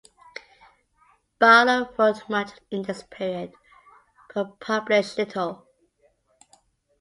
[1.37, 3.53] Barlow wrote much in this period,
[4.33, 5.67] but published little.